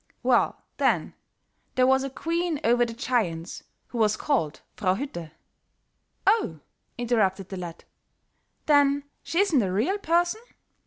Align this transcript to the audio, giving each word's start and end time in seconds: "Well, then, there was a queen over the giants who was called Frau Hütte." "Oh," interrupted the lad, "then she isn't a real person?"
"Well, 0.23 0.57
then, 0.77 1.13
there 1.75 1.85
was 1.85 2.03
a 2.03 2.09
queen 2.09 2.59
over 2.63 2.85
the 2.85 2.93
giants 2.93 3.61
who 3.89 3.99
was 3.99 4.17
called 4.17 4.61
Frau 4.75 4.95
Hütte." 4.95 5.29
"Oh," 6.25 6.61
interrupted 6.97 7.49
the 7.49 7.57
lad, 7.57 7.83
"then 8.65 9.03
she 9.21 9.39
isn't 9.41 9.61
a 9.61 9.71
real 9.71 9.99
person?" 9.99 10.41